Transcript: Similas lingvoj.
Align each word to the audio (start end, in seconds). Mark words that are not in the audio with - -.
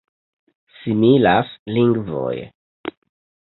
Similas 0.79 1.53
lingvoj. 1.77 2.35